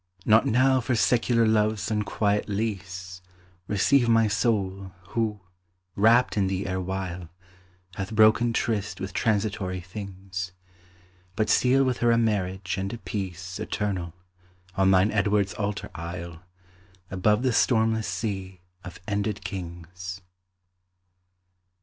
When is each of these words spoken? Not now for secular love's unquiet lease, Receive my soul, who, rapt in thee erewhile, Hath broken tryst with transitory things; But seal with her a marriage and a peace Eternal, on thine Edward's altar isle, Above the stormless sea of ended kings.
Not 0.25 0.47
now 0.47 0.81
for 0.81 0.95
secular 0.95 1.45
love's 1.45 1.91
unquiet 1.91 2.49
lease, 2.49 3.21
Receive 3.67 4.09
my 4.09 4.27
soul, 4.27 4.93
who, 5.09 5.41
rapt 5.95 6.35
in 6.35 6.47
thee 6.47 6.65
erewhile, 6.65 7.29
Hath 7.97 8.15
broken 8.15 8.51
tryst 8.51 8.99
with 8.99 9.13
transitory 9.13 9.79
things; 9.79 10.53
But 11.35 11.51
seal 11.51 11.83
with 11.83 11.99
her 11.99 12.11
a 12.11 12.17
marriage 12.17 12.77
and 12.79 12.91
a 12.91 12.97
peace 12.97 13.59
Eternal, 13.59 14.15
on 14.73 14.89
thine 14.89 15.11
Edward's 15.11 15.53
altar 15.53 15.91
isle, 15.93 16.41
Above 17.11 17.43
the 17.43 17.53
stormless 17.53 18.07
sea 18.07 18.61
of 18.83 18.99
ended 19.07 19.43
kings. 19.43 20.19